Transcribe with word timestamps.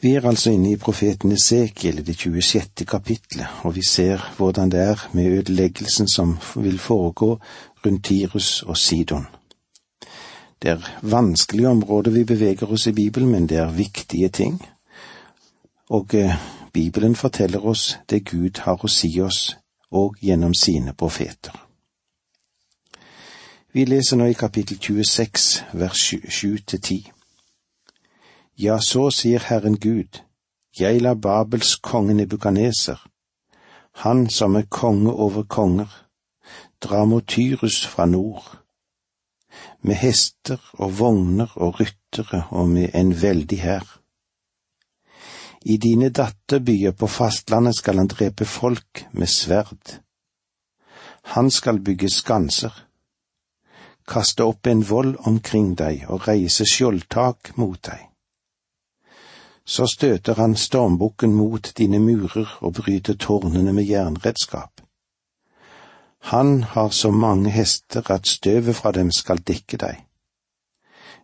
Vi 0.00 0.14
er 0.14 0.26
altså 0.26 0.50
inne 0.50 0.70
i 0.72 0.76
profeten 0.78 1.32
Esekiel 1.32 1.98
i 1.98 2.02
det 2.06 2.14
26. 2.16 2.84
kapitlet, 2.86 3.46
og 3.64 3.74
vi 3.74 3.82
ser 3.82 4.22
hvordan 4.36 4.70
det 4.70 4.80
er 4.80 5.08
med 5.12 5.26
ødeleggelsen 5.26 6.08
som 6.08 6.36
vil 6.56 6.78
foregå 6.78 7.40
rundt 7.86 8.04
Tirus 8.04 8.62
og 8.62 8.76
Sidon. 8.76 9.26
Det 10.62 10.70
er 10.70 11.00
vanskelige 11.02 11.68
områder 11.68 12.10
vi 12.10 12.24
beveger 12.24 12.66
oss 12.72 12.86
i 12.86 12.92
Bibelen, 12.92 13.30
men 13.30 13.48
det 13.48 13.56
er 13.56 13.70
viktige 13.70 14.28
ting. 14.28 14.62
Og 15.90 16.14
eh, 16.14 16.34
Bibelen 16.72 17.16
forteller 17.16 17.66
oss 17.66 17.98
det 18.10 18.24
Gud 18.30 18.58
har 18.58 18.78
å 18.84 18.88
si 18.88 19.20
oss, 19.20 19.56
og 19.90 20.16
gjennom 20.22 20.54
sine 20.54 20.94
profeter. 20.94 21.64
Vi 23.72 23.84
leser 23.84 24.16
nå 24.16 24.24
i 24.30 24.32
kapittel 24.32 24.78
26, 24.78 25.64
vers 25.72 26.14
7 26.28 26.58
til 26.66 26.80
10. 26.80 27.12
Ja, 28.58 28.80
så 28.82 29.10
sier 29.14 29.44
Herren 29.46 29.76
Gud, 29.78 30.18
jeg 30.74 31.02
lar 31.02 31.14
Babels 31.14 31.76
konge 31.78 32.14
Nebukaneser, 32.18 32.98
han 34.02 34.24
som 34.34 34.56
er 34.58 34.66
konge 34.66 35.12
over 35.12 35.44
konger, 35.46 35.92
dra 36.82 37.04
mot 37.06 37.22
Tyrus 37.22 37.84
fra 37.86 38.08
nord, 38.10 38.48
med 39.82 39.94
hester 40.02 40.58
og 40.72 40.98
vogner 40.98 41.54
og 41.54 41.78
ryttere 41.78 42.42
og 42.50 42.66
med 42.68 42.98
en 42.98 43.14
veldig 43.22 43.60
hær. 43.62 43.86
I 45.62 45.76
dine 45.76 46.10
datterbyer 46.10 46.98
på 46.98 47.06
fastlandet 47.06 47.78
skal 47.78 48.02
han 48.02 48.10
drepe 48.10 48.44
folk 48.44 49.06
med 49.12 49.30
sverd. 49.30 50.00
Han 51.38 51.50
skal 51.50 51.78
bygge 51.78 52.10
skanser, 52.10 52.74
kaste 54.02 54.50
opp 54.50 54.66
en 54.66 54.82
vold 54.90 55.14
omkring 55.30 55.76
deg 55.78 56.08
og 56.10 56.26
reise 56.26 56.66
skjoldtak 56.66 57.54
mot 57.54 57.78
deg. 57.86 58.07
Så 59.68 59.84
støter 59.86 60.34
han 60.34 60.56
stormbukken 60.56 61.34
mot 61.36 61.72
dine 61.78 61.98
murer 62.00 62.58
og 62.64 62.74
bryter 62.74 63.14
tårnene 63.20 63.72
med 63.76 63.84
jernredskap. 63.84 64.80
Han 66.18 66.62
har 66.62 66.88
så 66.88 67.10
mange 67.10 67.50
hester 67.50 68.10
at 68.10 68.26
støvet 68.26 68.76
fra 68.76 68.92
dem 68.92 69.10
skal 69.12 69.38
dekke 69.38 69.76
deg. 69.76 70.00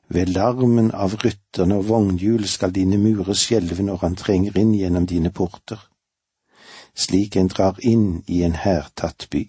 Ved 0.08 0.26
larmen 0.36 0.90
av 0.92 1.16
rytterne 1.24 1.80
og 1.80 1.88
vognhjul 1.88 2.44
skal 2.48 2.74
dine 2.76 3.00
murer 3.00 3.32
skjelve 3.32 3.82
når 3.82 4.04
han 4.04 4.16
trenger 4.20 4.58
inn 4.60 4.74
gjennom 4.76 5.06
dine 5.08 5.32
porter, 5.32 5.80
slik 6.94 7.36
en 7.36 7.48
drar 7.48 7.80
inn 7.80 8.22
i 8.28 8.42
en 8.44 8.60
hærtatt 8.60 9.26
by. 9.32 9.46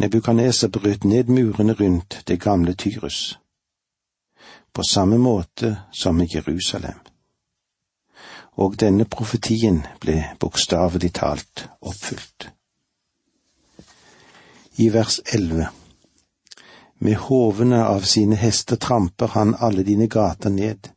Nebukaneser 0.00 0.72
brøt 0.72 1.04
ned 1.04 1.28
murene 1.28 1.76
rundt 1.76 2.22
det 2.28 2.40
gamle 2.40 2.72
Tyrus, 2.74 3.38
på 4.76 4.82
samme 4.82 5.16
måte 5.18 5.76
som 5.92 6.20
i 6.20 6.28
Jerusalem. 6.28 6.98
Og 8.60 8.76
denne 8.80 9.06
profetien 9.08 9.78
ble 10.00 10.18
bokstavelig 10.40 11.14
talt 11.16 11.62
oppfylt. 11.80 12.50
I 14.76 14.90
vers 14.92 15.16
elleve 15.32 15.70
med 16.98 17.16
hovene 17.28 17.80
av 17.88 18.04
sine 18.08 18.36
hester 18.36 18.76
tramper 18.76 19.32
han 19.32 19.54
alle 19.60 19.84
dine 19.84 20.10
gater 20.12 20.52
ned. 20.52 20.92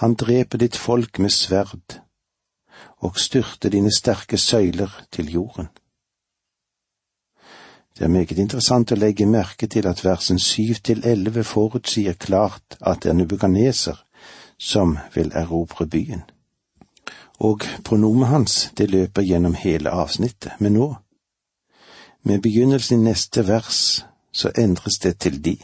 Han 0.00 0.16
dreper 0.16 0.64
ditt 0.64 0.76
folk 0.76 1.20
med 1.20 1.36
sverd 1.36 2.00
og 3.04 3.20
styrter 3.20 3.76
dine 3.76 3.92
sterke 3.92 4.40
søyler 4.40 5.02
til 5.12 5.32
jorden. 5.36 5.68
Det 7.98 8.04
er 8.04 8.08
meget 8.08 8.38
interessant 8.38 8.92
å 8.92 8.96
legge 8.96 9.26
merke 9.26 9.66
til 9.66 9.86
at 9.86 10.04
versen 10.04 10.38
syv 10.38 10.80
til 10.84 11.04
elleve 11.04 11.44
forutsier 11.44 12.16
klart 12.16 12.78
at 12.80 13.02
det 13.02 13.10
er 13.12 13.18
Nubukaneser 13.18 13.98
som 14.58 14.98
vil 15.14 15.32
erobre 15.34 15.86
byen. 15.86 16.22
Og 17.38 17.66
pronomet 17.84 18.28
hans, 18.28 18.70
det 18.78 18.90
løper 18.90 19.22
gjennom 19.22 19.54
hele 19.54 19.90
avsnittet, 19.90 20.52
men 20.60 20.72
nå, 20.78 20.94
med 22.22 22.42
begynnelsen 22.42 23.00
i 23.00 23.10
neste 23.10 23.42
vers, 23.48 24.04
så 24.32 24.52
endres 24.58 24.98
det 25.02 25.18
til 25.18 25.44
de. 25.44 25.56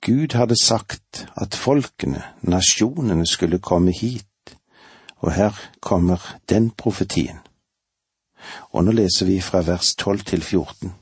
Gud 0.00 0.34
hadde 0.34 0.56
sagt 0.56 1.26
at 1.36 1.54
folkene, 1.54 2.22
nasjonene, 2.42 3.26
skulle 3.26 3.58
komme 3.58 3.92
hit, 3.92 4.56
og 5.16 5.32
her 5.32 5.60
kommer 5.80 6.36
den 6.48 6.70
profetien. 6.70 7.43
Og 8.72 8.84
nå 8.84 8.92
leser 8.92 9.26
vi 9.26 9.40
fra 9.40 9.62
vers 9.66 9.94
12 9.94 10.24
til 10.30 10.42
14. 10.42 10.94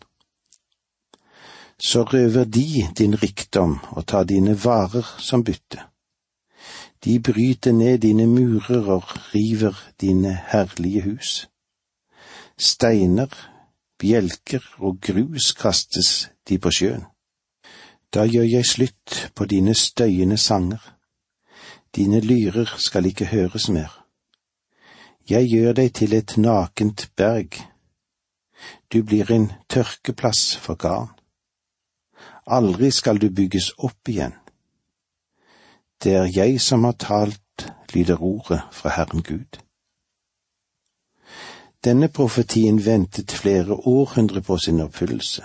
Så 1.83 2.03
røver 2.03 2.45
de 2.45 2.89
din 2.99 3.23
rikdom 3.23 3.79
og 3.91 4.07
tar 4.07 4.25
dine 4.25 4.65
varer 4.65 5.15
som 5.19 5.45
bytte. 5.45 5.83
De 7.05 7.19
bryter 7.21 7.73
ned 7.73 7.99
dine 7.99 8.27
murer 8.27 8.87
og 8.87 9.03
river 9.35 9.75
dine 10.01 10.39
herlige 10.49 11.03
hus. 11.03 11.49
Steiner, 12.59 13.27
bjelker 13.99 14.63
og 14.79 15.01
grus 15.01 15.53
kastes 15.53 16.31
de 16.49 16.59
på 16.59 16.71
sjøen. 16.71 17.05
Da 18.15 18.27
gjør 18.29 18.45
jeg 18.45 18.67
slutt 18.67 19.33
på 19.35 19.45
dine 19.45 19.75
støyende 19.75 20.37
sanger, 20.37 20.83
dine 21.97 22.21
lyrer 22.21 22.75
skal 22.79 23.07
ikke 23.07 23.25
høres 23.27 23.69
mer. 23.69 24.02
Jeg 25.31 25.49
gjør 25.49 25.73
deg 25.73 25.93
til 25.95 26.15
et 26.15 26.37
nakent 26.37 27.11
berg, 27.17 27.59
du 28.93 29.03
blir 29.03 29.31
en 29.31 29.53
tørkeplass 29.69 30.57
for 30.57 30.75
garn. 30.75 31.11
Aldri 32.47 32.91
skal 32.91 33.21
du 33.23 33.31
bygges 33.31 33.71
opp 33.79 34.09
igjen. 34.09 34.35
Det 36.03 36.15
er 36.15 36.31
jeg 36.35 36.61
som 36.61 36.85
har 36.85 36.99
talt, 36.99 37.73
lyder 37.95 38.23
ordet 38.23 38.61
fra 38.73 38.91
Herren 38.97 39.23
Gud. 39.23 39.59
Denne 41.85 42.09
profetien 42.09 42.85
ventet 42.85 43.33
flere 43.33 43.75
århundre 43.75 44.43
på 44.43 44.59
sin 44.59 44.81
oppfyllelse. 44.81 45.43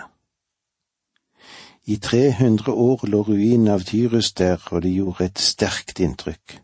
I 1.85 1.95
300 1.95 2.71
år 2.71 3.05
lå 3.07 3.21
ruinen 3.21 3.67
av 3.67 3.85
Tyrus 3.87 4.33
der, 4.33 4.59
og 4.71 4.81
det 4.81 4.91
gjorde 4.91 5.25
et 5.25 5.39
sterkt 5.39 5.99
inntrykk. 5.99 6.59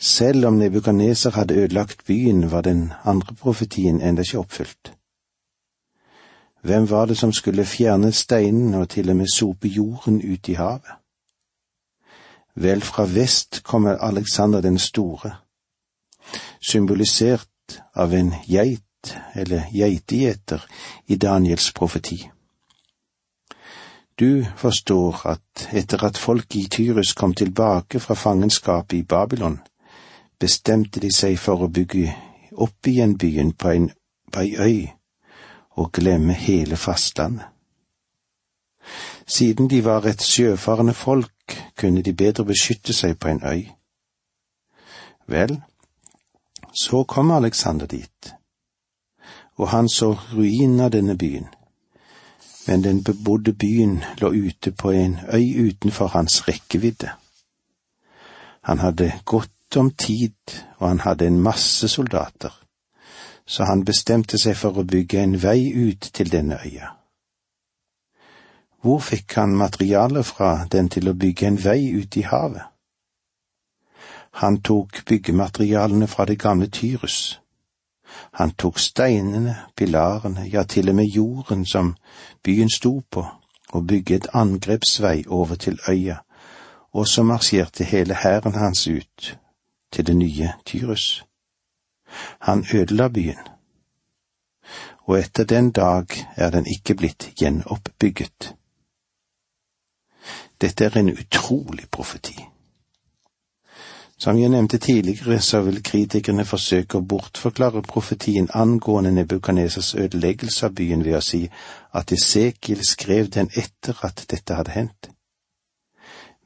Selv 0.00 0.46
om 0.46 0.52
Nebukaneser 0.52 1.30
hadde 1.30 1.54
ødelagt 1.54 2.04
byen, 2.06 2.50
var 2.50 2.60
den 2.60 2.92
andre 3.04 3.34
profetien 3.34 4.00
enda 4.00 4.22
ikke 4.22 4.38
oppfylt. 4.38 4.92
Hvem 6.62 6.90
var 6.90 7.04
det 7.06 7.18
som 7.18 7.32
skulle 7.32 7.64
fjerne 7.64 8.12
steinen 8.12 8.74
og 8.74 8.88
til 8.88 9.10
og 9.10 9.16
med 9.16 9.26
sope 9.34 9.68
jorden 9.68 10.32
ut 10.32 10.48
i 10.48 10.52
havet? 10.52 10.92
Vel, 12.54 12.80
fra 12.80 13.04
vest 13.04 13.62
kommer 13.64 13.98
Alexander 13.98 14.60
den 14.60 14.78
store, 14.78 15.36
symbolisert 16.70 17.82
av 17.94 18.12
en 18.14 18.34
geit 18.48 19.16
eller 19.34 19.68
geitegjeter 19.72 20.66
i 21.06 21.16
Daniels 21.16 21.72
profeti. 21.72 22.30
Du 24.20 24.44
forstår 24.56 25.26
at 25.26 25.68
etter 25.72 26.04
at 26.04 26.18
folket 26.18 26.60
i 26.60 26.68
Tyrus 26.68 27.12
kom 27.12 27.34
tilbake 27.34 28.00
fra 28.00 28.14
fangenskapet 28.14 28.96
i 28.96 29.02
Babylon, 29.02 29.60
bestemte 30.40 31.00
de 31.00 31.10
seg 31.14 31.38
for 31.40 31.64
å 31.64 31.72
bygge 31.72 32.12
opp 32.56 32.86
igjen 32.86 33.16
byen 33.18 33.52
på 33.52 33.72
en, 33.72 33.90
på 34.32 34.40
ei 34.40 34.56
øy 34.56 34.78
og 35.76 35.92
glemme 35.92 36.32
hele 36.32 36.76
fastlandet. 36.76 37.46
Siden 39.26 39.68
de 39.70 39.84
var 39.84 40.06
et 40.06 40.22
sjøfarende 40.22 40.94
folk, 40.94 41.56
kunne 41.76 42.02
de 42.02 42.12
bedre 42.14 42.44
beskytte 42.44 42.94
seg 42.94 43.18
på 43.18 43.28
en 43.28 43.42
øy. 43.44 43.66
Vel, 45.26 45.60
så 46.82 47.02
kom 47.04 47.30
Alexander 47.30 47.86
dit, 47.86 48.34
og 49.56 49.68
han 49.68 49.88
så 49.88 50.12
ruinen 50.32 50.80
av 50.80 50.92
denne 50.94 51.16
byen, 51.18 51.48
men 52.66 52.84
den 52.84 53.02
bebodde 53.04 53.52
byen 53.52 53.98
lå 54.20 54.30
ute 54.32 54.72
på 54.72 54.90
en 54.90 55.18
øy 55.32 55.68
utenfor 55.68 56.06
hans 56.06 56.48
rekkevidde. 56.48 57.10
Han 58.62 58.78
hadde 58.78 59.12
godt 59.66 59.76
om 59.76 59.90
tid, 59.90 60.34
og 60.78 60.88
han 60.88 61.00
hadde 61.00 61.26
en 61.26 61.40
masse 61.40 61.88
soldater, 61.88 62.62
så 63.46 63.64
han 63.64 63.84
bestemte 63.84 64.38
seg 64.38 64.56
for 64.56 64.78
å 64.78 64.84
bygge 64.84 65.22
en 65.22 65.42
vei 65.42 65.72
ut 65.74 66.10
til 66.12 66.30
denne 66.30 66.58
øya. 66.64 66.92
Hvor 68.82 69.00
fikk 69.00 69.34
han 69.34 69.56
materiale 69.56 70.22
fra 70.22 70.66
den 70.70 70.88
til 70.88 71.08
å 71.08 71.14
bygge 71.14 71.46
en 71.46 71.58
vei 71.64 71.92
ut 71.98 72.16
i 72.16 72.22
havet? 72.22 72.62
Han 74.42 74.60
tok 74.60 75.04
byggematerialene 75.08 76.06
fra 76.06 76.24
det 76.24 76.38
gamle 76.38 76.68
Tyrus. 76.68 77.40
Han 78.38 78.52
tok 78.52 78.78
steinene, 78.78 79.56
pilarene, 79.76 80.46
ja, 80.52 80.62
til 80.62 80.88
og 80.88 80.94
med 80.94 81.06
jorden 81.06 81.64
som 81.66 81.96
byen 82.44 82.70
sto 82.70 83.00
på, 83.10 83.24
og 83.72 83.86
bygget 83.86 84.28
angrepsvei 84.32 85.24
over 85.26 85.56
til 85.56 85.80
øya, 85.88 86.20
og 86.92 87.08
så 87.08 87.22
marsjerte 87.22 87.84
hele 87.84 88.14
hæren 88.14 88.54
hans 88.54 88.86
ut 88.86 89.36
til 89.92 90.06
det 90.06 90.16
nye 90.16 90.52
Tyrus. 90.64 91.24
Han 92.40 92.64
ødela 92.74 93.08
byen, 93.08 93.48
og 95.06 95.18
etter 95.18 95.44
den 95.44 95.70
dag 95.70 96.06
er 96.36 96.50
den 96.50 96.66
ikke 96.66 96.94
blitt 96.94 97.32
gjenoppbygget. 97.38 98.54
Dette 100.60 100.84
er 100.84 100.98
en 100.98 101.12
utrolig 101.18 101.90
profeti. 101.90 102.46
Som 104.18 104.38
jeg 104.38 104.48
nevnte 104.48 104.78
tidligere, 104.78 105.40
så 105.40 105.60
vil 105.60 105.82
kritikerne 105.84 106.44
forsøke 106.48 106.96
å 106.98 107.04
bortforklare 107.04 107.82
profetien 107.84 108.48
angående 108.54 109.12
Nebukadnesas 109.12 109.94
ødeleggelse 109.94 110.70
av 110.70 110.72
byen 110.78 111.04
ved 111.04 111.18
å 111.18 111.20
si 111.20 111.42
at 111.92 112.12
Esekiel 112.16 112.80
skrev 112.88 113.28
den 113.28 113.50
etter 113.52 114.00
at 114.08 114.24
dette 114.30 114.56
hadde 114.56 114.72
hendt. 114.72 115.10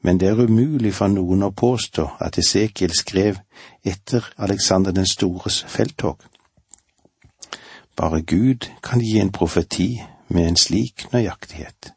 Men 0.01 0.17
det 0.17 0.27
er 0.27 0.43
umulig 0.43 0.93
for 0.97 1.07
noen 1.13 1.43
å 1.45 1.53
påstå 1.53 2.07
at 2.19 2.37
Esekiel 2.41 2.93
skrev 2.97 3.37
etter 3.85 4.25
Alexander 4.37 4.91
den 4.91 5.05
stores 5.05 5.61
felttog. 5.67 6.17
Bare 7.95 8.21
Gud 8.21 8.69
kan 8.83 9.01
gi 9.01 9.19
en 9.19 9.31
profeti 9.31 10.01
med 10.27 10.47
en 10.47 10.57
slik 10.57 11.05
nøyaktighet. 11.13 11.91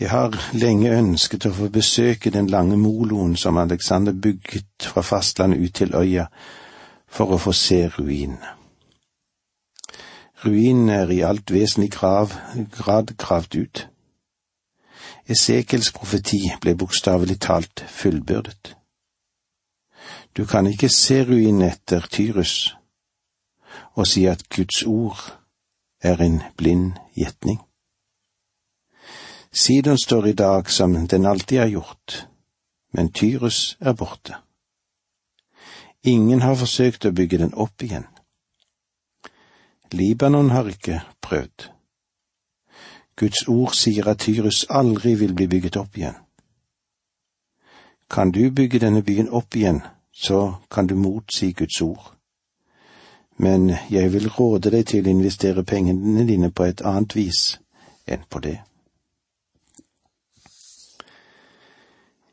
Jeg 0.00 0.10
har 0.10 0.36
lenge 0.52 0.92
ønsket 0.94 1.46
å 1.48 1.50
få 1.50 1.68
besøke 1.74 2.30
den 2.30 2.46
lange 2.46 2.76
moloen 2.78 3.34
som 3.36 3.56
Alexander 3.58 4.12
bygget 4.12 4.86
fra 4.92 5.02
fastlandet 5.02 5.58
ut 5.58 5.74
til 5.74 5.94
øya, 5.94 6.28
for 7.08 7.34
å 7.34 7.38
få 7.42 7.52
se 7.52 7.80
ruinene. 7.88 8.54
Ruinene 10.44 11.00
er 11.02 11.10
i 11.10 11.22
alt 11.26 11.50
vesentlig 11.50 11.90
grad 11.96 13.16
gravd 13.18 13.56
ut. 13.56 13.88
Esekels 15.28 15.92
profeti 15.92 16.40
ble 16.60 16.72
bokstavelig 16.74 17.38
talt 17.44 17.84
fullbyrdet. 17.88 18.74
Du 20.36 20.46
kan 20.46 20.66
ikke 20.66 20.88
se 20.88 21.20
ruinen 21.24 21.66
etter 21.68 22.06
Tyrus 22.08 22.74
og 23.98 24.06
si 24.06 24.24
at 24.30 24.46
Guds 24.48 24.82
ord 24.86 25.20
er 26.00 26.22
en 26.22 26.40
blind 26.56 26.92
gjetning. 27.16 27.58
Sidon 29.52 29.98
står 29.98 30.26
i 30.26 30.32
dag 30.32 30.70
som 30.70 30.94
den 31.08 31.26
alltid 31.26 31.58
har 31.58 31.68
gjort, 31.68 32.28
men 32.92 33.12
Tyrus 33.12 33.76
er 33.80 33.92
borte. 33.92 34.36
Ingen 36.02 36.40
har 36.40 36.54
forsøkt 36.54 37.04
å 37.04 37.12
bygge 37.12 37.40
den 37.42 37.54
opp 37.54 37.82
igjen. 37.82 38.06
Libanon 39.92 40.50
har 40.50 40.68
ikke 40.70 41.00
prøvd. 41.20 41.72
Guds 43.18 43.48
ord 43.48 43.74
sier 43.74 44.06
at 44.08 44.20
Tyrus 44.22 44.64
aldri 44.70 45.14
vil 45.18 45.34
bli 45.34 45.46
bygget 45.50 45.76
opp 45.76 45.96
igjen. 45.98 46.14
Kan 48.10 48.30
du 48.30 48.50
bygge 48.50 48.78
denne 48.78 49.02
byen 49.02 49.28
opp 49.28 49.56
igjen, 49.56 49.82
så 50.12 50.54
kan 50.70 50.86
du 50.86 50.94
motsi 50.94 51.52
Guds 51.52 51.80
ord. 51.82 52.14
Men 53.38 53.70
jeg 53.90 54.12
vil 54.12 54.30
råde 54.30 54.70
deg 54.70 54.86
til 54.86 55.06
å 55.06 55.10
investere 55.10 55.64
pengene 55.64 56.24
dine 56.26 56.50
på 56.50 56.64
et 56.64 56.82
annet 56.82 57.14
vis 57.14 57.58
enn 58.06 58.24
på 58.30 58.40
det. 58.42 58.56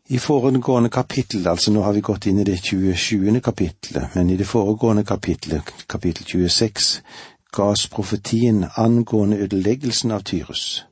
I 0.08 0.18
foregående 0.22 0.90
kapittel, 0.94 1.48
altså 1.50 1.72
nå 1.74 1.82
har 1.82 1.94
vi 1.94 2.02
gått 2.06 2.28
inn 2.30 2.40
i 2.40 2.44
det 2.46 2.60
27. 2.62 3.40
kapittelet, 3.42 4.14
men 4.14 4.30
i 4.30 4.38
det 4.38 4.46
foregående 4.46 5.04
kapittelet, 5.04 5.72
kapittel 5.90 6.26
26, 6.30 6.90
ga 7.56 7.69
oss 7.74 7.88
profetien 7.88 8.66
angående 8.75 9.38
ødeleggelsen 9.46 10.12
av 10.12 10.25
Tyrus. 10.30 10.86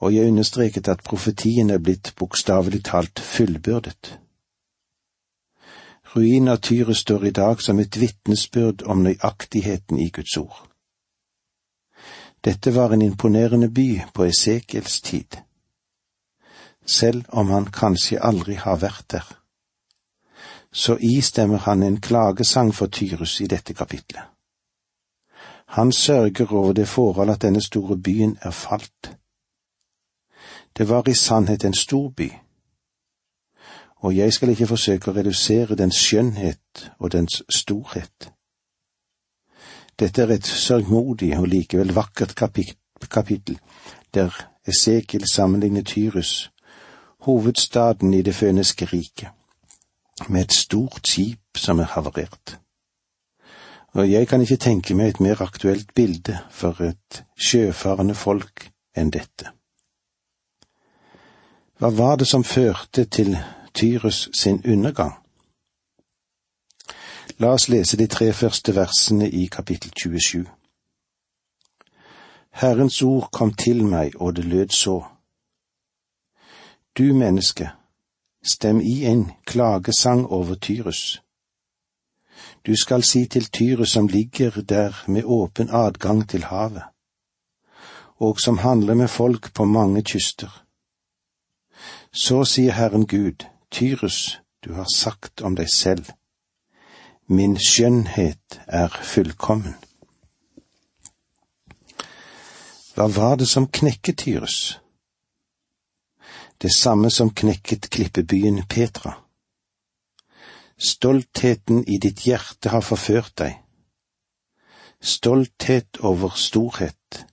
Og 0.00 0.14
jeg 0.14 0.28
understreket 0.32 0.88
at 0.88 1.04
profetien 1.04 1.70
er 1.70 1.78
blitt 1.78 2.14
bokstavelig 2.16 2.80
talt 2.84 3.20
fullbyrdet. 3.20 4.16
Ruinen 6.14 6.48
av 6.48 6.62
Tyrus 6.64 7.04
står 7.04 7.24
i 7.24 7.34
dag 7.36 7.60
som 7.62 7.78
et 7.78 8.00
vitnesbyrd 8.00 8.82
om 8.82 9.04
nøyaktigheten 9.04 10.00
i 10.00 10.08
Guds 10.08 10.36
ord. 10.36 10.64
Dette 12.44 12.74
var 12.74 12.92
en 12.92 13.02
imponerende 13.02 13.68
by 13.68 13.88
på 14.14 14.24
Esekiels 14.24 15.00
tid 15.00 15.36
selv 16.90 17.24
om 17.28 17.50
han 17.50 17.70
kanskje 17.70 18.20
aldri 18.22 18.54
har 18.54 18.80
vært 18.82 19.06
der. 19.14 19.26
Så 20.72 20.96
istemmer 20.96 21.58
han 21.66 21.82
en 21.82 22.00
klagesang 22.00 22.74
for 22.74 22.86
Tyrus 22.86 23.40
i 23.40 23.46
dette 23.46 23.74
kapitlet. 23.74 24.22
Han 25.70 25.92
sørger 25.92 26.52
over 26.52 26.72
det 26.72 26.88
forhold 26.88 27.30
at 27.30 27.42
denne 27.42 27.60
store 27.60 27.98
byen 27.98 28.38
er 28.42 28.50
falt. 28.50 29.16
Det 30.76 30.88
var 30.88 31.08
i 31.08 31.14
sannhet 31.14 31.64
en 31.64 31.74
stor 31.74 32.08
by, 32.08 32.32
og 33.96 34.16
jeg 34.16 34.32
skal 34.32 34.48
ikke 34.48 34.66
forsøke 34.66 35.10
å 35.10 35.14
redusere 35.14 35.76
dens 35.76 35.98
skjønnhet 36.00 36.90
og 36.98 37.12
dens 37.12 37.42
storhet. 37.48 38.32
Dette 40.00 40.22
er 40.22 40.32
et 40.34 40.46
sørgmodig 40.46 41.34
og 41.38 41.48
likevel 41.48 41.94
vakkert 41.94 42.34
kapittel, 43.10 43.58
der 44.14 44.34
Esekiel 44.66 45.26
sammenligner 45.28 45.82
Tyrus 45.82 46.50
hovedstaden 47.20 48.14
i 48.14 48.22
det 48.22 48.34
føniske 48.34 48.84
riket, 48.84 49.28
med 50.28 50.42
et 50.42 50.52
stort 50.52 51.08
skip 51.08 51.56
som 51.56 51.78
er 51.78 51.84
havarert. 51.84 52.58
Og 53.92 54.10
jeg 54.10 54.28
kan 54.28 54.40
ikke 54.40 54.56
tenke 54.56 54.94
meg 54.94 55.08
et 55.08 55.20
mer 55.20 55.42
aktuelt 55.42 55.94
bilde 55.94 56.38
for 56.50 56.78
et 56.86 57.24
sjøfarende 57.34 58.14
folk 58.14 58.68
enn 58.96 59.10
dette. 59.10 59.50
Hva 61.80 61.90
var 61.96 62.16
det 62.20 62.28
som 62.28 62.44
førte 62.44 63.04
til 63.04 63.38
Tyrus 63.74 64.28
sin 64.36 64.62
undergang? 64.66 65.14
La 67.40 67.54
oss 67.56 67.68
lese 67.72 67.96
de 67.96 68.06
tre 68.06 68.32
første 68.32 68.74
versene 68.76 69.30
i 69.30 69.46
kapittel 69.46 69.92
27. 69.96 70.44
Herrens 72.50 73.02
ord 73.02 73.30
kom 73.32 73.54
til 73.54 73.84
meg, 73.84 74.20
og 74.20 74.36
det 74.36 74.44
lød 74.44 74.68
så. 74.68 74.98
Du 76.98 77.14
menneske, 77.14 77.70
stem 78.44 78.80
i 78.80 79.04
en 79.06 79.30
klagesang 79.46 80.26
over 80.26 80.54
Tyrus. 80.54 81.22
Du 82.66 82.76
skal 82.76 83.02
si 83.02 83.26
til 83.26 83.50
Tyrus 83.50 83.90
som 83.90 84.08
ligger 84.08 84.50
der 84.50 85.04
med 85.06 85.24
åpen 85.24 85.70
adgang 85.70 86.28
til 86.28 86.44
havet, 86.44 86.82
og 88.16 88.40
som 88.40 88.58
handler 88.58 88.94
med 88.94 89.08
folk 89.08 89.54
på 89.54 89.64
mange 89.64 90.02
kyster. 90.02 90.64
Så 92.12 92.44
sier 92.44 92.72
Herren 92.72 93.06
Gud, 93.06 93.46
Tyrus, 93.70 94.40
du 94.64 94.72
har 94.72 94.86
sagt 94.94 95.40
om 95.40 95.56
deg 95.56 95.70
selv, 95.70 96.04
min 97.26 97.56
skjønnhet 97.58 98.60
er 98.66 98.88
fullkommen. 99.02 99.74
Hva 102.94 103.06
var 103.06 103.36
det 103.36 103.48
som 103.48 103.66
knekket 103.66 104.18
Tyrus? 104.18 104.80
det 106.62 106.72
samme 106.72 107.10
som 107.10 107.30
knekket 107.30 107.90
klippebyen 107.90 108.66
Petra. 108.68 109.14
Stoltheten 110.80 111.84
i 111.84 111.98
ditt 111.98 112.24
hjerte 112.24 112.72
har 112.72 112.84
forført 112.84 113.34
deg. 113.42 113.58
Stolthet 115.00 116.00
over 116.04 116.32
storhet, 116.36 117.24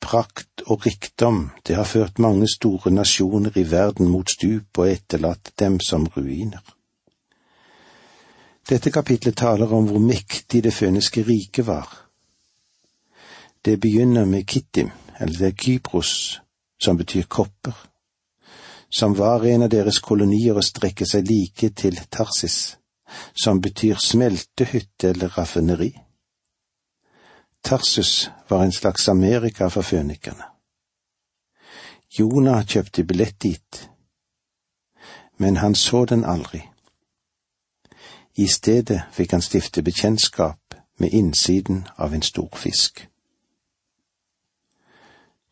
prakt 0.00 0.64
og 0.66 0.86
rikdom, 0.86 1.50
det 1.66 1.76
har 1.76 1.88
ført 1.88 2.20
mange 2.20 2.48
store 2.48 2.92
nasjoner 2.92 3.56
i 3.56 3.64
verden 3.70 4.08
mot 4.08 4.28
stup 4.28 4.80
og 4.82 4.92
etterlatt 4.92 5.52
dem 5.60 5.80
som 5.80 6.06
ruiner. 6.16 6.62
Dette 8.68 8.92
kapitlet 8.92 9.36
taler 9.36 9.72
om 9.72 9.88
hvor 9.88 10.00
mektig 10.04 10.62
det 10.64 10.76
føniske 10.76 11.24
riket 11.24 11.66
var. 11.66 11.88
Det 13.64 13.80
begynner 13.80 14.24
med 14.24 14.46
Kittim, 14.46 14.92
eller 15.20 15.38
det 15.38 15.48
er 15.52 15.62
Kypros, 15.64 16.40
som 16.80 16.96
betyr 17.00 17.28
kopper 17.28 17.86
som 18.90 19.14
var 19.14 19.46
en 19.46 19.62
av 19.62 19.70
deres 19.70 20.00
kolonier 20.02 20.58
og 20.58 20.66
strekker 20.66 21.06
seg 21.06 21.28
like 21.30 21.70
til 21.78 21.98
Tarsis, 22.10 22.76
som 23.34 23.60
betyr 23.60 23.96
smeltehytte 23.96 25.08
eller 25.08 25.28
raffineri. 25.38 25.92
Tarsus 27.62 28.30
var 28.48 28.62
en 28.64 28.72
slags 28.72 29.08
Amerika 29.08 29.68
for 29.68 29.82
fønikerne. 29.82 30.44
Jonah 32.18 32.64
kjøpte 32.66 33.04
billett 33.04 33.42
dit, 33.42 33.90
men 35.38 35.56
han 35.56 35.74
så 35.74 36.04
den 36.04 36.24
aldri. 36.24 36.64
I 38.34 38.46
stedet 38.46 39.02
fikk 39.12 39.32
han 39.32 39.42
stifte 39.42 39.82
bekjentskap 39.82 40.74
med 40.98 41.14
innsiden 41.14 41.84
av 41.96 42.14
en 42.14 42.22
stor 42.22 42.50
fisk. 42.56 43.06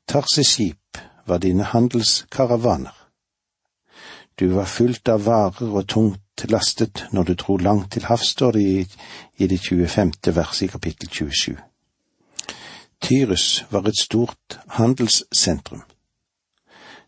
Tarsis 0.08 0.48
skip 0.48 0.98
var 1.26 1.38
dine 1.38 1.62
handelskaravaner. 1.62 2.97
Du 4.38 4.48
var 4.48 4.64
fylt 4.64 5.08
av 5.08 5.24
varer 5.26 5.72
og 5.74 5.88
tungt 5.90 6.44
lastet 6.46 7.08
når 7.12 7.24
du 7.24 7.34
dro 7.34 7.56
langt 7.56 7.90
til 7.92 8.04
havs, 8.06 8.30
står 8.36 8.52
det 8.52 8.62
i, 8.62 8.86
i 9.42 9.46
det 9.50 9.58
25. 9.58 10.12
verset 10.34 10.68
i 10.68 10.70
kapittel 10.70 11.10
27. 11.10 11.56
Tyrus 13.02 13.64
var 13.70 13.88
et 13.88 13.98
stort 13.98 14.60
handelssentrum. 14.78 15.82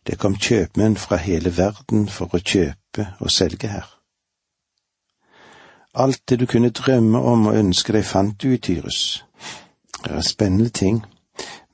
Det 0.06 0.18
kom 0.18 0.34
kjøpmenn 0.34 0.96
fra 0.96 1.16
hele 1.22 1.54
verden 1.56 2.08
for 2.08 2.34
å 2.34 2.42
kjøpe 2.42 3.06
og 3.20 3.30
selge 3.30 3.70
her. 3.70 3.86
Alt 5.94 6.22
det 6.28 6.40
du 6.40 6.46
kunne 6.46 6.70
drømme 6.74 7.18
om 7.18 7.46
og 7.46 7.56
ønske 7.58 7.92
deg, 7.92 8.04
fant 8.04 8.42
du 8.42 8.54
i 8.54 8.58
Tyrus. 8.58 9.24
Det 10.02 10.12
er 10.18 10.26
spennende 10.26 10.70
ting, 10.70 11.04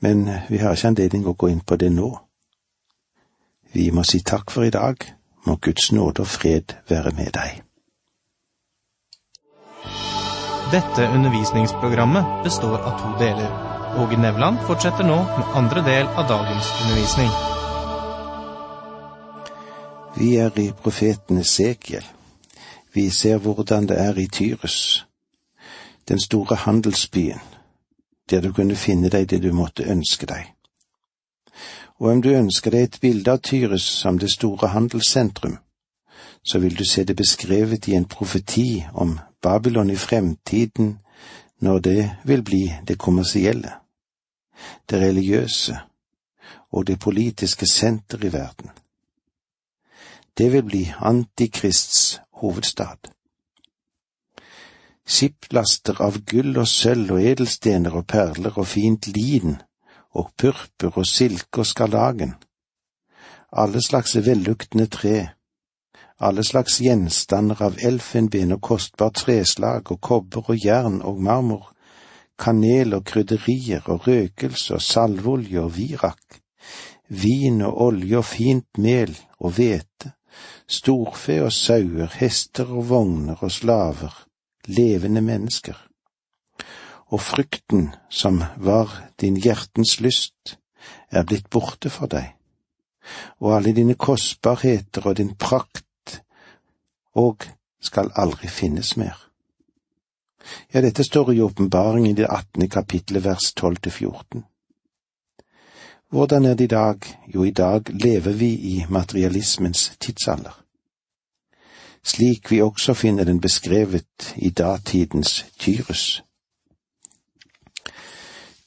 men 0.00 0.28
vi 0.48 0.60
har 0.60 0.76
ikke 0.76 0.92
anledning 0.92 1.26
å 1.26 1.36
gå 1.36 1.48
inn 1.48 1.64
på 1.64 1.76
det 1.80 1.92
nå. 1.92 2.10
Vi 3.72 3.90
må 3.90 4.04
si 4.04 4.20
takk 4.20 4.50
for 4.50 4.64
i 4.64 4.72
dag, 4.72 5.15
må 5.46 5.56
Guds 5.62 5.92
nåde 5.92 6.20
og 6.20 6.26
fred 6.26 6.74
være 6.88 7.12
med 7.16 7.32
deg. 7.36 7.62
Dette 10.72 11.06
undervisningsprogrammet 11.14 12.42
består 12.44 12.80
av 12.82 12.96
to 12.98 13.12
deler. 13.20 13.52
Åge 14.02 14.16
Nevland 14.18 14.58
fortsetter 14.66 15.06
nå 15.06 15.20
med 15.22 15.52
andre 15.54 15.84
del 15.86 16.08
av 16.08 16.26
dagens 16.28 16.72
undervisning. 16.82 17.30
Vi 20.16 20.32
er 20.42 20.58
i 20.58 20.72
profeten 20.82 21.38
Esekiel. 21.38 22.04
Vi 22.92 23.10
ser 23.10 23.38
hvordan 23.38 23.86
det 23.86 24.00
er 24.00 24.18
i 24.18 24.26
Tyrus, 24.26 25.06
den 26.08 26.20
store 26.20 26.56
handelsbyen, 26.56 27.40
der 28.30 28.40
du 28.40 28.52
kunne 28.52 28.76
finne 28.76 29.08
deg 29.08 29.28
det 29.30 29.42
du 29.42 29.52
måtte 29.52 29.86
ønske 29.86 30.26
deg. 30.26 30.55
Og 31.98 32.10
om 32.10 32.22
du 32.22 32.28
ønsker 32.28 32.70
deg 32.70 32.82
et 32.82 32.98
bilde 33.00 33.32
av 33.32 33.40
Tyrus 33.40 33.86
som 34.02 34.18
det 34.18 34.28
store 34.32 34.68
handelssentrum, 34.68 35.56
så 36.44 36.58
vil 36.58 36.76
du 36.78 36.84
se 36.84 37.04
det 37.04 37.16
beskrevet 37.16 37.88
i 37.88 37.96
en 37.96 38.04
profeti 38.04 38.84
om 38.92 39.18
Babylon 39.42 39.90
i 39.90 39.96
fremtiden 39.96 40.98
når 41.60 41.78
det 41.78 42.10
vil 42.24 42.42
bli 42.42 42.64
det 42.88 42.98
kommersielle, 42.98 43.72
det 44.90 45.00
religiøse 45.00 45.78
og 46.70 46.86
det 46.86 46.98
politiske 47.00 47.66
senter 47.66 48.24
i 48.24 48.32
verden. 48.32 48.70
Det 50.38 50.52
vil 50.52 50.62
bli 50.62 50.92
Antikrists 51.00 52.20
hovedstad. 52.40 53.08
Skipslaster 55.06 56.02
av 56.02 56.18
gull 56.28 56.58
og 56.58 56.68
sølv 56.68 57.14
og 57.16 57.22
edelstener 57.22 57.94
og 57.94 58.06
perler 58.06 58.58
og 58.58 58.66
fint 58.66 59.06
lin 59.06 59.56
og 60.16 60.32
purpur 60.38 60.98
og 61.00 61.06
silke 61.06 61.62
og 61.62 61.66
skarlagen, 61.66 62.34
alle 63.52 63.82
slags 63.82 64.16
velluktende 64.16 64.86
tre, 64.86 65.28
alle 66.18 66.44
slags 66.44 66.80
gjenstander 66.80 67.60
av 67.62 67.76
elfenben 67.84 68.54
og 68.56 68.62
kostbart 68.64 69.20
treslag 69.20 69.90
og 69.92 70.00
kobber 70.00 70.50
og 70.50 70.64
jern 70.64 71.02
og 71.04 71.20
marmor, 71.22 71.70
kanel 72.38 72.96
og 72.96 73.04
krydderier 73.08 73.84
og 73.92 74.08
røkelse 74.08 74.76
og 74.76 74.82
salveolje 74.82 75.60
og 75.60 75.74
virak, 75.76 76.40
vin 77.08 77.62
og 77.62 77.80
olje 77.88 78.20
og 78.20 78.28
fint 78.28 78.80
mel 78.82 79.12
og 79.38 79.56
hvete, 79.58 80.12
storfe 80.68 81.38
og 81.44 81.52
sauer, 81.52 82.10
hester 82.20 82.72
og 82.72 82.88
vogner 82.88 83.40
og 83.40 83.52
slaver, 83.52 84.24
levende 84.66 85.20
mennesker. 85.20 85.76
Og 87.06 87.20
frykten 87.22 87.94
som 88.10 88.42
var 88.56 88.90
din 89.20 89.36
hjertens 89.36 90.00
lyst, 90.00 90.58
er 91.10 91.22
blitt 91.24 91.50
borte 91.50 91.90
for 91.90 92.10
deg, 92.10 92.32
og 93.38 93.56
alle 93.56 93.74
dine 93.74 93.94
kostbarheter 93.94 95.06
og 95.06 95.16
din 95.20 95.34
prakt 95.38 96.20
og 97.14 97.46
skal 97.80 98.10
aldri 98.14 98.48
finnes 98.50 98.96
mer. 98.96 99.16
Ja, 100.74 100.80
dette 100.80 101.04
står 101.04 101.32
i 101.32 101.40
åpenbaringen 101.42 102.10
i 102.10 102.18
det 102.18 102.28
attende 102.30 102.68
kapittelet 102.68 103.24
vers 103.24 103.52
tolv 103.54 103.80
til 103.82 103.92
fjorten. 103.92 104.44
Hvordan 106.10 106.44
er 106.44 106.54
det 106.54 106.64
i 106.64 106.74
dag? 106.74 106.98
Jo, 107.34 107.44
i 107.44 107.50
dag 107.50 107.90
lever 107.90 108.32
vi 108.32 108.52
i 108.54 108.84
materialismens 108.88 109.92
tidsalder. 110.00 110.62
Slik 112.04 112.50
vi 112.50 112.62
også 112.62 112.94
finner 112.94 113.24
den 113.24 113.40
beskrevet 113.40 114.34
i 114.36 114.50
datidens 114.50 115.46
Tyrus. 115.58 116.22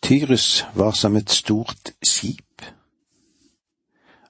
Tyrus 0.03 0.65
var 0.75 0.91
som 0.91 1.15
et 1.15 1.29
stort 1.29 1.91
skip. 2.03 2.61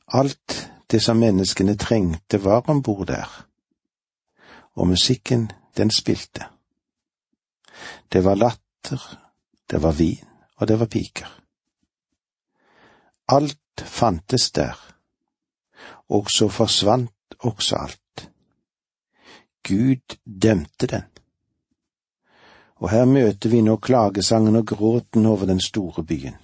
Alt 0.08 0.72
det 0.92 1.02
som 1.02 1.18
menneskene 1.18 1.78
trengte 1.78 2.44
var 2.44 2.70
om 2.70 2.82
bord 2.84 3.08
der 3.08 3.50
og 4.80 4.88
musikken, 4.88 5.52
den 5.78 5.92
spilte. 5.92 6.46
Det 8.12 8.24
var 8.24 8.36
latter, 8.36 9.20
det 9.70 9.84
var 9.84 9.92
vin, 9.92 10.28
og 10.56 10.68
det 10.68 10.80
var 10.80 10.86
piker. 10.86 11.42
Alt 13.28 13.82
fantes 13.82 14.52
der, 14.52 14.96
og 16.10 16.32
så 16.32 16.48
forsvant 16.48 17.36
også 17.40 17.76
alt. 17.76 18.32
Gud 19.68 20.18
dømte 20.42 20.88
den. 20.88 21.04
Og 22.80 22.90
her 22.90 23.06
møter 23.06 23.50
vi 23.50 23.62
nå 23.62 23.76
klagesangen 23.78 24.56
og 24.56 24.68
gråten 24.68 25.26
over 25.26 25.46
den 25.46 25.60
store 25.60 26.04
byen. 26.04 26.38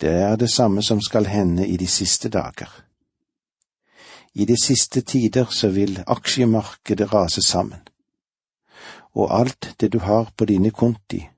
Det 0.00 0.10
er 0.10 0.36
det 0.36 0.50
samme 0.50 0.82
som 0.82 1.00
skal 1.00 1.26
hende 1.26 1.68
i 1.68 1.76
de 1.76 1.86
siste 1.86 2.28
dager. 2.28 2.70
I 4.34 4.44
de 4.44 4.56
siste 4.64 5.00
tider 5.00 5.44
så 5.50 5.68
vil 5.68 6.02
aksjemarkedet 6.06 7.12
rase 7.12 7.42
sammen. 7.42 7.78
Og 9.14 9.40
alt 9.40 9.74
det 9.80 9.92
du 9.92 9.98
har 9.98 10.32
på 10.36 10.44
dine 10.44 10.70
konti, 10.70 11.28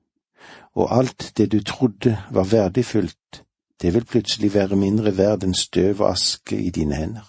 og 0.75 0.97
alt 0.97 1.33
det 1.37 1.51
du 1.51 1.63
trodde 1.63 2.17
var 2.31 2.43
verdifullt, 2.43 3.43
det 3.81 3.93
vil 3.93 4.05
plutselig 4.05 4.53
være 4.53 4.75
mindre 4.75 5.17
verd 5.17 5.43
enn 5.43 5.53
støv 5.53 6.01
og 6.01 6.11
aske 6.11 6.57
i 6.57 6.69
dine 6.69 6.95
hender. 6.95 7.27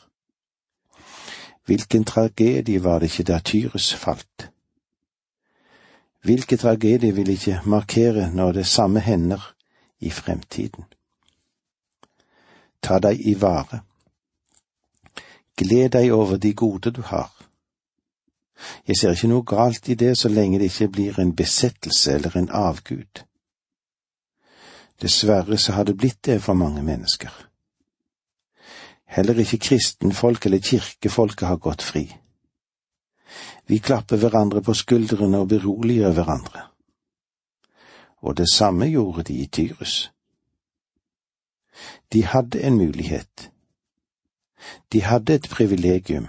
Hvilken 1.67 2.05
tragedie 2.05 2.85
var 2.85 2.99
det 2.99 3.11
ikke 3.11 3.33
da 3.33 3.39
Tyrus 3.39 3.95
falt? 3.95 4.51
Hvilken 6.27 6.59
tragedier 6.59 7.13
vil 7.13 7.29
ikke 7.29 7.61
markere 7.65 8.31
når 8.35 8.53
det 8.53 8.67
samme 8.67 9.01
hender 9.01 9.55
i 10.01 10.11
fremtiden? 10.11 10.85
Ta 12.83 12.99
deg 12.99 13.21
i 13.21 13.35
vare. 13.41 13.79
Gled 15.57 15.93
deg 15.95 16.11
over 16.13 16.37
de 16.37 16.53
gode 16.55 16.91
du 16.91 17.01
har. 17.03 17.31
Jeg 18.89 18.97
ser 18.97 19.15
ikke 19.15 19.31
noe 19.31 19.47
galt 19.47 19.89
i 19.89 19.95
det 19.95 20.17
så 20.19 20.29
lenge 20.29 20.59
det 20.59 20.73
ikke 20.73 20.91
blir 20.99 21.23
en 21.23 21.35
besettelse 21.37 22.19
eller 22.19 22.37
en 22.37 22.51
avgud. 22.51 23.23
Dessverre 25.03 25.59
så 25.59 25.79
har 25.79 25.85
det 25.85 25.97
blitt 25.97 26.25
det 26.27 26.43
for 26.43 26.59
mange 26.59 26.83
mennesker. 26.83 27.31
Heller 29.07 29.39
ikke 29.39 29.63
kristenfolk 29.71 30.47
eller 30.47 30.59
kirkefolket 30.59 31.49
har 31.49 31.63
gått 31.63 31.83
fri. 31.83 32.09
Vi 33.67 33.79
klapper 33.79 34.17
hverandre 34.17 34.63
på 34.63 34.75
skuldrene 34.75 35.39
og 35.39 35.49
beroliger 35.49 36.13
hverandre. 36.13 36.69
Og 38.23 38.37
det 38.37 38.47
samme 38.53 38.87
gjorde 38.87 39.23
de 39.23 39.35
i 39.43 39.47
Tyrus. 39.47 40.13
De 42.13 42.25
hadde 42.25 42.63
en 42.63 42.79
mulighet 42.79 43.51
de 44.93 45.03
hadde 45.03 45.35
et 45.35 45.49
privilegium 45.51 46.27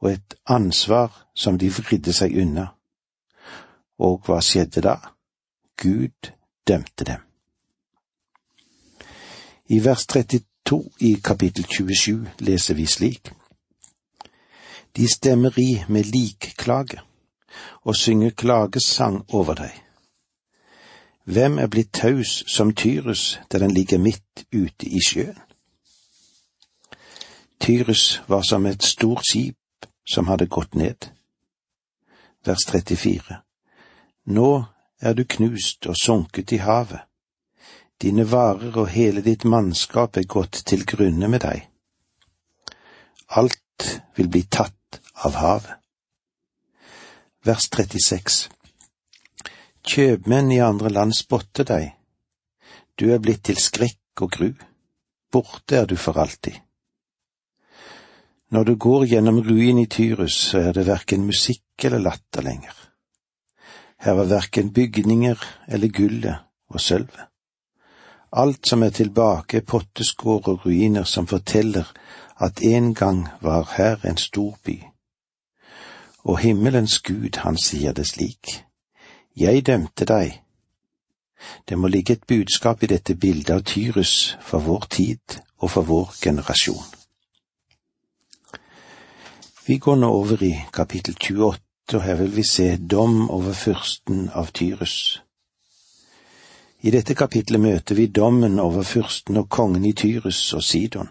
og 0.00 0.12
et 0.12 0.34
ansvar 0.46 1.26
som 1.34 1.58
de 1.58 1.70
vridde 1.70 2.12
seg 2.12 2.36
unna. 2.42 2.66
Og 3.98 4.20
hva 4.26 4.40
skjedde 4.42 4.82
da? 4.84 4.96
Gud 5.80 6.32
dømte 6.68 7.04
dem. 7.04 7.22
I 9.68 9.78
vers 9.84 10.06
32 10.06 10.80
i 11.00 11.14
kapittel 11.24 11.64
27 11.64 12.26
leser 12.38 12.74
vi 12.74 12.86
slik. 12.86 13.32
De 14.96 15.08
stemmer 15.08 15.58
i 15.58 15.84
med 15.88 16.04
likklage 16.04 17.00
og 17.82 17.96
synger 17.96 18.30
klagesang 18.30 19.24
over 19.34 19.54
deg. 19.54 19.72
Hvem 21.24 21.58
er 21.58 21.70
blitt 21.72 21.92
taus 21.92 22.44
som 22.46 22.74
Tyrus 22.74 23.40
der 23.52 23.58
den 23.58 23.70
ligger 23.70 23.98
midt 23.98 24.44
ute 24.52 24.86
i 24.86 25.00
sjøen? 25.08 25.38
Tyrus 27.60 28.22
var 28.28 28.42
som 28.42 28.66
et 28.66 28.82
stort 28.84 29.24
skip 29.26 29.88
som 30.06 30.28
hadde 30.28 30.46
gått 30.46 30.74
ned. 30.74 31.08
Vers 32.44 32.66
34 32.68 33.40
Nå 34.26 34.64
er 35.00 35.14
du 35.14 35.24
knust 35.24 35.86
og 35.86 35.96
sunket 35.96 36.52
i 36.52 36.60
havet. 36.60 37.00
Dine 38.02 38.30
varer 38.30 38.76
og 38.76 38.88
hele 38.88 39.22
ditt 39.24 39.44
mannskap 39.44 40.16
er 40.16 40.28
gått 40.28 40.62
til 40.68 40.84
grunne 40.84 41.28
med 41.28 41.40
deg. 41.40 41.62
Alt 43.28 44.00
vil 44.16 44.28
bli 44.28 44.42
tatt 44.50 44.73
av 45.24 45.38
havet. 45.40 45.80
Vers 47.44 47.68
36 47.68 48.48
Kjøpmenn 49.84 50.52
i 50.52 50.62
andre 50.64 50.88
land 50.88 51.12
spotter 51.16 51.66
deg. 51.68 51.90
Du 52.96 53.10
er 53.12 53.20
blitt 53.20 53.42
til 53.48 53.58
skrekk 53.60 54.24
og 54.24 54.30
gru. 54.32 54.52
Borte 55.32 55.82
er 55.82 55.90
du 55.90 55.96
for 56.00 56.16
alltid. 56.20 56.56
Når 58.54 58.64
du 58.64 58.74
går 58.76 59.04
gjennom 59.10 59.42
ruin 59.42 59.80
i 59.82 59.86
Tyrus, 59.90 60.36
så 60.50 60.62
er 60.68 60.72
det 60.72 60.86
verken 60.86 61.26
musikk 61.26 61.84
eller 61.84 61.98
latter 61.98 62.44
lenger. 62.46 62.74
Her 63.98 64.16
var 64.20 64.30
verken 64.30 64.72
bygninger 64.72 65.44
eller 65.68 65.88
gullet 65.88 66.36
og 66.70 66.80
sølvet. 66.80 67.28
Alt 68.32 68.68
som 68.68 68.82
er 68.82 68.90
tilbake, 68.90 69.56
er 69.56 69.68
potteskår 69.68 70.48
og 70.48 70.66
ruiner 70.66 71.04
som 71.04 71.26
forteller 71.26 71.92
at 72.40 72.62
en 72.62 72.94
gang 72.94 73.28
var 73.40 73.68
her 73.76 74.06
en 74.06 74.16
stor 74.16 74.56
by. 74.64 74.93
Og 76.24 76.38
himmelens 76.38 76.98
Gud, 76.98 77.36
han 77.36 77.56
sier 77.56 77.92
det 77.92 78.06
slik, 78.06 78.64
Jeg 79.36 79.66
dømte 79.66 80.04
deg. 80.04 80.40
Det 81.68 81.78
må 81.78 81.88
ligge 81.88 82.12
et 82.12 82.26
budskap 82.26 82.82
i 82.82 82.86
dette 82.86 83.14
bildet 83.14 83.50
av 83.50 83.62
Tyrus 83.62 84.36
for 84.40 84.62
vår 84.64 84.86
tid 84.90 85.40
og 85.58 85.70
for 85.70 85.82
vår 85.82 86.14
generasjon. 86.22 86.84
Vi 89.66 89.78
går 89.78 89.96
nå 89.96 90.08
over 90.12 90.42
i 90.42 90.54
kapittel 90.72 91.16
28, 91.20 91.60
og 91.94 92.02
her 92.02 92.14
vil 92.14 92.36
vi 92.36 92.42
se 92.46 92.76
dom 92.76 93.30
over 93.30 93.52
fyrsten 93.52 94.30
av 94.32 94.52
Tyrus. 94.52 95.20
I 96.84 96.90
dette 96.92 97.14
kapitlet 97.14 97.60
møter 97.60 97.96
vi 97.96 98.06
dommen 98.06 98.60
over 98.60 98.82
fyrsten 98.82 99.36
og 99.40 99.48
kongen 99.48 99.84
i 99.84 99.92
Tyrus 99.92 100.52
og 100.52 100.62
Sidon. 100.62 101.08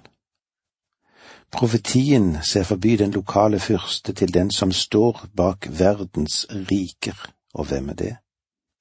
Profetien 1.53 2.37
ser 2.43 2.63
forbi 2.63 2.95
den 2.97 3.11
lokale 3.11 3.59
fyrste 3.59 4.13
til 4.13 4.33
den 4.33 4.51
som 4.51 4.71
står 4.71 5.27
bak 5.37 5.67
verdens 5.69 6.45
riker, 6.49 7.29
og 7.53 7.65
hvem 7.65 7.89
er 7.89 7.93
det? 7.93 8.15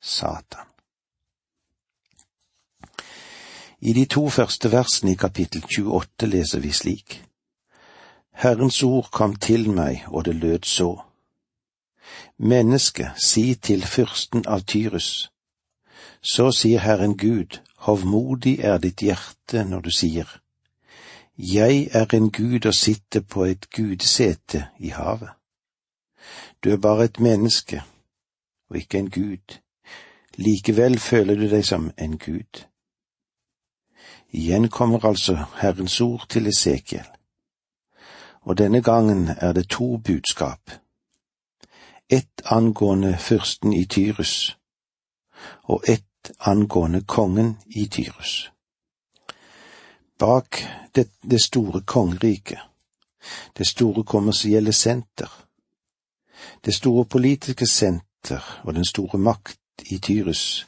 Satan. 0.03 0.67
I 3.81 3.93
de 3.93 4.05
to 4.05 4.29
første 4.29 4.73
versene 4.73 5.13
i 5.13 5.19
kapittel 5.19 5.65
28 5.65 6.29
leser 6.31 6.61
vi 6.61 6.71
slik. 6.73 7.25
Herrens 8.33 8.83
ord 8.83 9.09
kom 9.13 9.37
til 9.37 9.71
meg, 9.71 10.05
og 10.07 10.25
det 10.25 10.35
lød 10.35 10.65
så. 10.65 11.03
Menneske, 12.39 13.11
si 13.17 13.55
til 13.55 13.83
fyrsten 13.87 14.47
av 14.47 14.63
Tyrus. 14.63 15.31
Så 16.23 16.51
sier 16.55 16.81
Herren 16.81 17.17
Gud, 17.19 17.59
hovmodig 17.77 18.61
er 18.61 18.79
ditt 18.79 19.03
hjerte 19.03 19.65
når 19.65 19.81
du 19.81 19.91
sier, 19.91 20.31
Jeg 21.39 21.89
er 21.93 22.07
en 22.15 22.31
gud 22.31 22.67
og 22.67 22.75
sitter 22.75 23.21
på 23.21 23.45
et 23.45 23.71
gudesete 23.71 24.67
i 24.79 24.89
havet. 24.89 25.31
Du 26.65 26.71
er 26.71 26.77
bare 26.77 27.05
et 27.05 27.21
menneske 27.21 27.83
og 28.71 28.77
ikke 28.77 28.99
en 28.99 29.11
gud, 29.11 29.59
likevel 30.37 30.99
føler 30.99 31.35
du 31.35 31.49
deg 31.51 31.65
som 31.65 31.91
en 31.99 32.19
gud. 32.19 32.65
Igjen 34.31 34.69
kommer 34.69 35.05
altså 35.05 35.45
Herrens 35.61 36.01
ord 36.01 36.27
til 36.29 36.47
Esekiel 36.47 37.09
og 38.43 38.59
denne 38.59 38.83
gangen 38.83 39.29
er 39.29 39.53
det 39.53 39.69
to 39.69 39.97
budskap. 39.97 40.71
Ett 42.09 42.43
angående 42.45 43.19
fyrsten 43.19 43.73
i 43.73 43.85
Tyrus, 43.85 44.59
og 45.63 45.85
ett 45.89 46.31
angående 46.41 47.05
kongen 47.05 47.57
i 47.67 47.87
Tyrus. 47.87 48.52
Bak 50.23 50.65
det, 50.95 51.09
det 51.23 51.43
store 51.43 51.81
kongeriket, 51.81 52.59
det 53.59 53.67
store 53.67 54.05
kommersielle 54.05 54.73
senter, 54.73 55.31
det 56.65 56.75
store 56.75 57.05
politiske 57.05 57.67
senter 57.67 58.61
og 58.63 58.75
den 58.75 58.85
store 58.85 59.19
makt 59.19 59.83
i 59.91 59.99
Tyrus, 59.99 60.67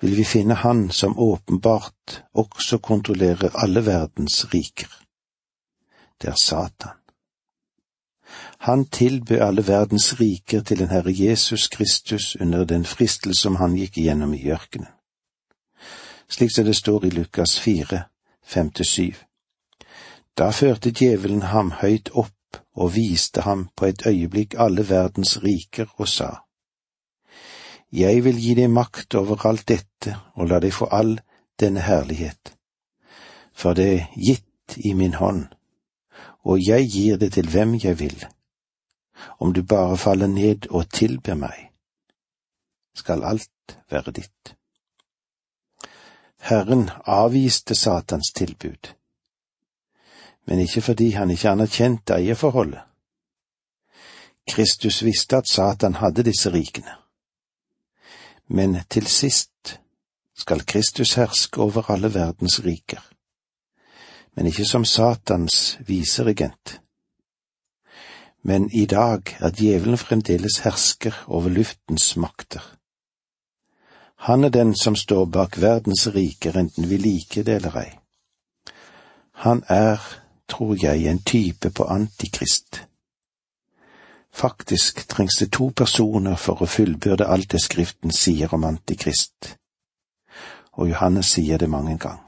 vil 0.00 0.16
vi 0.16 0.24
finne 0.24 0.54
Han 0.54 0.90
som 0.90 1.18
åpenbart 1.18 2.22
også 2.32 2.78
kontrollerer 2.78 3.50
alle 3.54 3.86
verdens 3.86 4.54
riker. 4.54 4.88
Det 6.22 6.28
er 6.28 6.40
Satan. 6.40 6.96
Han 8.58 8.88
tilbød 8.88 9.40
alle 9.40 9.68
verdens 9.68 10.20
riker 10.20 10.60
til 10.60 10.78
den 10.78 10.88
Herre 10.88 11.12
Jesus 11.12 11.68
Kristus 11.68 12.36
under 12.40 12.64
den 12.64 12.84
fristelse 12.84 13.42
som 13.42 13.56
han 13.56 13.76
gikk 13.76 13.98
igjennom 13.98 14.34
i 14.34 14.50
ørkenen. 14.50 14.88
Slik 16.28 16.50
som 16.50 16.64
det 16.64 16.76
står 16.76 17.04
i 17.04 17.10
Lukas 17.10 17.60
4, 17.60 18.02
5–7. 18.46 19.14
Da 20.38 20.50
førte 20.50 20.92
djevelen 20.92 21.42
ham 21.52 21.72
høyt 21.80 22.10
opp 22.14 22.60
og 22.76 22.94
viste 22.94 23.40
ham 23.46 23.68
på 23.76 23.88
et 23.90 24.06
øyeblikk 24.06 24.54
alle 24.58 24.88
verdens 24.88 25.38
riker 25.42 25.86
og 25.96 26.08
sa, 26.08 26.30
Jeg 27.92 28.24
vil 28.24 28.38
gi 28.42 28.54
deg 28.54 28.70
makt 28.70 29.14
over 29.14 29.46
alt 29.46 29.68
dette 29.68 30.16
og 30.34 30.48
la 30.50 30.58
deg 30.60 30.74
få 30.74 30.88
all 30.90 31.16
denne 31.60 31.80
herlighet, 31.80 32.52
for 33.54 33.74
det 33.74 33.86
er 33.94 34.08
gitt 34.16 34.76
i 34.76 34.92
min 34.92 35.14
hånd, 35.14 35.46
og 36.44 36.58
jeg 36.60 36.90
gir 36.90 37.16
det 37.16 37.32
til 37.32 37.48
hvem 37.48 37.78
jeg 37.82 37.98
vil 37.98 38.26
om 39.38 39.52
du 39.52 39.62
bare 39.62 39.96
faller 39.96 40.26
ned 40.26 40.68
og 40.70 40.90
tilber 40.92 41.34
meg, 41.34 41.70
skal 42.94 43.24
alt 43.24 43.78
være 43.90 44.12
ditt. 44.12 44.56
Herren 46.46 46.90
avviste 47.04 47.74
Satans 47.74 48.32
tilbud, 48.36 48.92
men 50.46 50.58
ikke 50.62 50.82
fordi 50.82 51.10
han 51.10 51.30
ikke 51.30 51.50
anerkjente 51.50 52.14
eierforholdet. 52.14 52.80
Kristus 54.46 55.02
visste 55.04 55.36
at 55.36 55.48
Satan 55.50 55.94
hadde 55.94 56.22
disse 56.22 56.52
rikene. 56.54 56.94
Men 58.48 58.78
til 58.90 59.06
sist 59.06 59.80
skal 60.38 60.62
Kristus 60.66 61.14
herske 61.18 61.60
over 61.60 61.90
alle 61.90 62.14
verdens 62.14 62.60
riker, 62.64 63.02
men 64.36 64.46
ikke 64.46 64.64
som 64.64 64.84
Satans 64.84 65.78
viseregent 65.86 66.80
men 68.46 68.68
i 68.70 68.84
dag 68.86 69.36
er 69.42 69.50
djevelen 69.50 69.98
fremdeles 69.98 70.60
hersker 70.62 71.14
over 71.26 71.50
luftens 71.50 72.12
makter. 72.16 72.75
Han 74.16 74.44
er 74.44 74.48
den 74.48 74.74
som 74.74 74.96
står 74.96 75.24
bak 75.24 75.60
verdens 75.60 76.06
riker, 76.14 76.56
enten 76.58 76.88
vi 76.88 76.96
liker 76.96 77.44
det 77.44 77.54
eller 77.60 77.76
ei. 77.76 77.90
Han 79.44 79.62
er, 79.68 80.00
tror 80.48 80.76
jeg, 80.82 81.06
en 81.06 81.22
type 81.22 81.70
på 81.70 81.84
antikrist. 81.84 82.86
Faktisk 84.32 85.08
trengs 85.08 85.36
det 85.38 85.52
to 85.52 85.68
personer 85.76 86.36
for 86.36 86.60
å 86.60 86.68
fullbyrde 86.68 87.28
alt 87.28 87.52
det 87.52 87.60
Skriften 87.64 88.12
sier 88.12 88.52
om 88.54 88.64
antikrist, 88.64 89.56
og 90.72 90.90
Johannes 90.90 91.30
sier 91.36 91.58
det 91.58 91.70
mange 91.70 91.98
gang. 91.98 92.20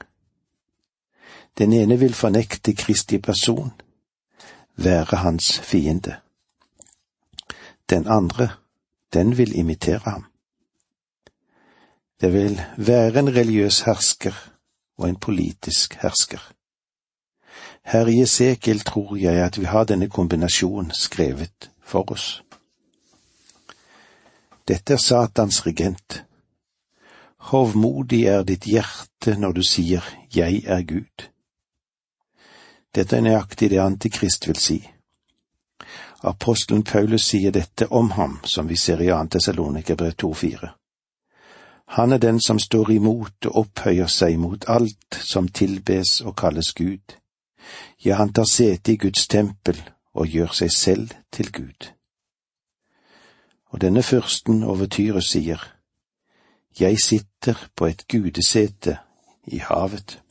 Den 1.57 1.73
ene 1.73 1.99
vil 1.99 2.13
fornekte 2.13 2.73
Kristi 2.73 3.17
person, 3.17 3.73
være 4.75 5.17
hans 5.25 5.59
fiende. 5.59 6.15
Den 7.89 8.07
andre, 8.07 8.49
den 9.13 9.37
vil 9.37 9.57
imitere 9.57 10.01
ham. 10.05 10.28
Det 12.21 12.33
vil 12.33 12.61
være 12.77 13.19
en 13.19 13.35
religiøs 13.35 13.81
hersker 13.81 14.35
og 14.97 15.09
en 15.09 15.15
politisk 15.15 15.93
hersker. 16.01 16.51
Her 17.83 18.07
i 18.07 18.21
Esekiel 18.21 18.79
tror 18.79 19.15
jeg 19.15 19.45
at 19.45 19.59
vi 19.59 19.65
har 19.65 19.83
denne 19.83 20.09
kombinasjonen 20.09 20.91
skrevet 20.91 21.71
for 21.83 22.11
oss. 22.11 22.43
Dette 24.67 24.93
er 24.93 24.97
Satans 24.97 25.65
regent. 25.65 26.23
Hovmodig 27.37 28.25
er 28.25 28.43
ditt 28.43 28.67
hjerte 28.67 29.37
når 29.39 29.51
du 29.51 29.63
sier 29.63 30.03
Jeg 30.35 30.63
er 30.65 30.83
Gud. 30.83 31.29
Dette 32.95 33.17
er 33.17 33.21
nøyaktig 33.21 33.69
det 33.69 33.79
Antikrist 33.79 34.47
vil 34.47 34.59
si. 34.59 34.79
Apostelen 36.23 36.83
Paulus 36.83 37.23
sier 37.31 37.51
dette 37.51 37.87
om 37.87 38.11
ham, 38.11 38.39
som 38.43 38.69
vi 38.69 38.77
ser 38.77 38.99
i 39.01 39.07
2. 39.07 39.23
Tessalonikerbrev 39.37 40.13
2,4. 40.23 40.78
Han 41.89 42.11
er 42.11 42.17
den 42.17 42.41
som 42.41 42.59
står 42.59 42.91
imot 42.91 43.45
og 43.45 43.55
opphøyer 43.63 44.07
seg 44.07 44.37
mot 44.39 44.65
alt 44.67 45.17
som 45.25 45.47
tilbes 45.47 46.19
og 46.21 46.35
kalles 46.37 46.73
Gud. 46.77 47.15
Ja, 48.05 48.15
han 48.15 48.33
tar 48.33 48.45
sete 48.45 48.93
i 48.93 48.97
Guds 48.97 49.27
tempel 49.27 49.81
og 50.13 50.27
gjør 50.27 50.53
seg 50.53 50.71
selv 50.71 51.09
til 51.31 51.51
Gud. 51.51 51.89
Og 53.73 53.81
denne 53.81 54.03
fyrsten 54.03 54.63
over 54.63 54.85
Tyre 54.85 55.21
sier, 55.21 55.75
Jeg 56.79 56.97
sitter 57.03 57.57
på 57.75 57.85
et 57.85 58.05
gudesete 58.07 58.97
i 59.47 59.57
havet. 59.57 60.21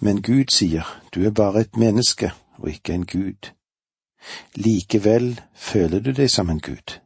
Men 0.00 0.22
Gud 0.22 0.52
sier, 0.52 0.84
du 1.14 1.24
er 1.24 1.30
bare 1.30 1.60
et 1.60 1.76
menneske 1.76 2.32
og 2.58 2.68
ikke 2.68 2.92
en 2.92 3.06
gud. 3.06 3.50
Likevel 4.54 5.40
føler 5.54 6.00
du 6.00 6.12
deg 6.12 6.30
som 6.30 6.50
en 6.50 6.60
gud. 6.60 7.00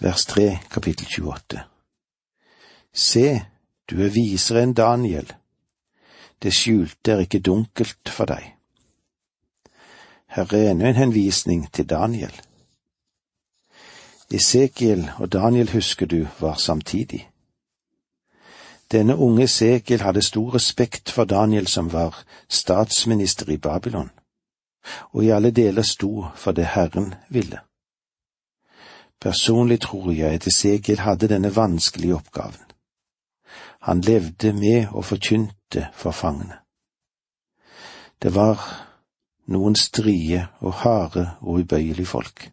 Vers 0.00 0.26
3, 0.26 0.58
kapittel 0.70 1.06
28. 1.06 1.60
Se, 2.92 3.42
du 3.90 4.02
er 4.04 4.12
visere 4.14 4.62
enn 4.62 4.74
Daniel. 4.78 5.26
Det 6.38 6.52
skjulte 6.54 7.16
er 7.16 7.24
ikke 7.24 7.40
dunkelt 7.42 8.12
for 8.14 8.30
deg. 8.30 8.44
Her 10.30 10.54
er 10.54 10.70
ennå 10.70 10.86
en 10.86 11.00
henvisning 11.00 11.66
til 11.74 11.88
Daniel. 11.90 12.34
Esekiel 14.30 15.08
og 15.18 15.32
Daniel 15.32 15.72
husker 15.72 16.06
du 16.06 16.28
var 16.40 16.54
samtidig. 16.62 17.24
Denne 18.92 19.16
unge 19.16 19.50
Esekiel 19.50 20.06
hadde 20.06 20.22
stor 20.22 20.54
respekt 20.54 21.10
for 21.10 21.24
Daniel 21.24 21.66
som 21.66 21.92
var 21.92 22.22
statsminister 22.48 23.50
i 23.50 23.56
Babylon, 23.56 24.10
og 25.10 25.24
i 25.24 25.34
alle 25.34 25.50
deler 25.50 25.82
sto 25.82 26.26
for 26.36 26.52
det 26.52 26.66
Herren 26.66 27.14
ville. 27.28 27.58
Personlig 29.20 29.80
tror 29.80 30.12
jeg 30.12 30.34
at 30.34 30.46
Esekiel 30.46 30.98
hadde 30.98 31.28
denne 31.28 31.56
vanskelige 31.56 32.14
oppgaven. 32.14 32.64
Han 33.80 34.00
levde 34.00 34.52
med 34.52 34.86
og 34.90 35.04
forkynte 35.04 35.88
for 35.94 36.10
fangene. 36.10 36.58
Det 38.22 38.34
var 38.34 38.62
noen 39.46 39.76
strie 39.76 40.46
og 40.60 40.72
harde 40.72 41.30
og 41.40 41.60
ubøyelige 41.62 42.06
folk. 42.06 42.50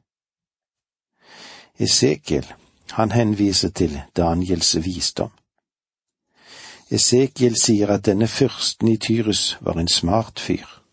Esekiel, 1.80 2.54
han 2.92 3.12
henviser 3.12 3.70
til 3.70 4.02
Daniels 4.18 4.76
visdom. 4.86 5.32
Esekiel 6.92 7.58
sier 7.58 7.90
at 7.90 8.06
denne 8.06 8.28
fyrsten 8.28 8.88
i 8.88 8.98
Tyrus 8.98 9.58
var 9.62 9.80
en 9.82 9.88
smart 9.88 10.40
fyr. 10.40 10.85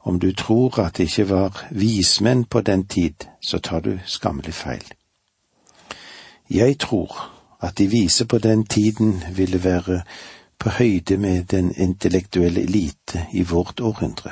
Om 0.00 0.18
du 0.18 0.32
tror 0.32 0.80
at 0.80 0.96
det 0.96 1.02
ikke 1.04 1.28
var 1.28 1.66
vismenn 1.70 2.44
på 2.44 2.60
den 2.60 2.86
tid, 2.86 3.14
så 3.42 3.58
tar 3.58 3.80
du 3.80 3.98
skammelig 4.06 4.54
feil. 4.54 4.84
Jeg 6.50 6.78
tror 6.78 7.30
at 7.60 7.78
de 7.78 7.86
vise 7.86 8.24
på 8.24 8.38
den 8.38 8.66
tiden 8.66 9.24
ville 9.32 9.64
være 9.64 10.02
på 10.58 10.68
høyde 10.68 11.16
med 11.16 11.44
den 11.44 11.74
intellektuelle 11.76 12.60
elite 12.60 13.26
i 13.32 13.42
vårt 13.42 13.80
århundre. 13.80 14.30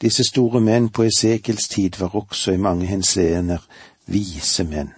Disse 0.00 0.24
store 0.24 0.60
menn 0.60 0.88
på 0.88 1.02
Esekels 1.02 1.68
tid 1.68 1.98
var 1.98 2.16
også 2.16 2.52
i 2.52 2.56
mange 2.56 2.86
henseender 2.86 3.58
vise 4.06 4.64
menn. 4.64 4.92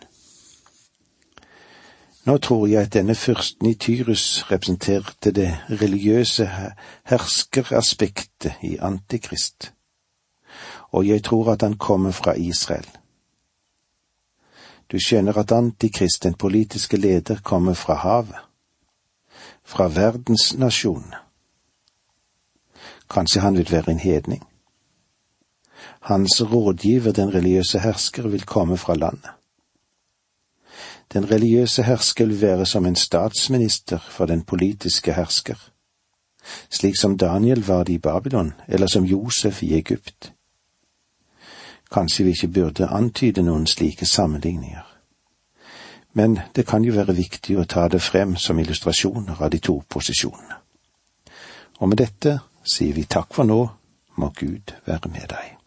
Nå 2.29 2.39
tror 2.39 2.67
jeg 2.67 2.83
at 2.83 2.93
denne 2.93 3.15
fyrsten 3.15 3.71
i 3.71 3.75
Tyrus 3.75 4.45
representerte 4.51 5.31
det 5.33 5.49
religiøse 5.71 6.45
herskeraspektet 7.09 8.59
i 8.63 8.77
Antikrist, 8.77 9.73
og 10.93 11.07
jeg 11.09 11.25
tror 11.25 11.53
at 11.53 11.63
han 11.63 11.79
kommer 11.79 12.13
fra 12.13 12.35
Israel. 12.37 12.85
Du 14.93 14.99
skjønner 15.01 15.39
at 15.41 15.53
Antikrist, 15.53 16.23
den 16.23 16.35
politiske 16.35 16.97
leder, 16.97 17.41
kommer 17.45 17.75
fra 17.75 17.95
havet, 17.95 18.37
fra 19.65 19.89
verdensnasjonen. 19.89 21.17
Kanskje 23.11 23.41
han 23.41 23.57
vil 23.57 23.73
være 23.73 23.91
en 23.91 24.05
hedning? 24.05 24.45
Hans 26.01 26.43
rådgiver, 26.53 27.13
den 27.13 27.35
religiøse 27.35 27.79
hersker, 27.79 28.29
vil 28.29 28.45
komme 28.45 28.77
fra 28.77 28.95
landet. 28.95 29.38
Den 31.13 31.31
religiøse 31.31 31.83
hersker 31.83 32.27
vil 32.27 32.41
være 32.41 32.67
som 32.67 32.87
en 32.87 32.97
statsminister 32.97 33.99
for 33.99 34.27
den 34.27 34.43
politiske 34.43 35.13
hersker, 35.13 35.71
slik 36.71 36.97
som 36.97 37.19
Daniel 37.19 37.67
var 37.67 37.85
det 37.85 37.93
i 37.93 37.99
Babylon, 37.99 38.53
eller 38.69 38.87
som 38.87 39.05
Josef 39.05 39.63
i 39.63 39.75
Egypt. 39.75 40.33
Kanskje 41.93 42.25
vi 42.25 42.31
ikke 42.31 42.49
burde 42.49 42.87
antyde 42.87 43.43
noen 43.43 43.67
slike 43.67 44.07
sammenligninger. 44.07 44.85
Men 46.13 46.39
det 46.57 46.67
kan 46.67 46.85
jo 46.85 46.93
være 46.93 47.17
viktig 47.17 47.59
å 47.59 47.65
ta 47.65 47.89
det 47.89 48.03
frem 48.03 48.37
som 48.37 48.59
illustrasjoner 48.59 49.41
av 49.41 49.51
de 49.51 49.59
to 49.59 49.83
posisjonene. 49.89 50.57
Og 51.79 51.89
med 51.89 51.97
dette 51.97 52.39
sier 52.65 52.95
vi 52.95 53.05
takk 53.05 53.33
for 53.35 53.49
nå, 53.49 53.61
må 54.17 54.33
Gud 54.37 54.75
være 54.87 55.09
med 55.09 55.29
deg. 55.31 55.58